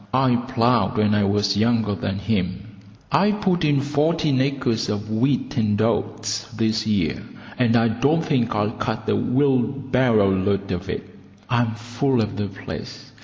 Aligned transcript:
I 0.15 0.35
ploughed 0.35 0.97
when 0.97 1.13
I 1.13 1.25
was 1.25 1.55
younger 1.55 1.93
than 1.93 2.17
him. 2.17 2.79
I 3.11 3.31
put 3.33 3.63
in 3.63 3.81
fourteen 3.81 4.41
acres 4.41 4.89
of 4.89 5.11
wheat 5.11 5.57
and 5.57 5.79
oats 5.79 6.51
this 6.53 6.87
year, 6.87 7.21
and 7.59 7.75
I 7.75 7.89
don't 7.89 8.23
think 8.25 8.55
I'll 8.55 8.71
cut 8.71 9.07
a 9.07 9.15
wheelbarrow 9.15 10.31
load 10.31 10.71
of 10.71 10.89
it. 10.89 11.07
I'm 11.51 11.75
full 11.75 12.19
of 12.19 12.35
the 12.35 12.47
place. 12.47 13.11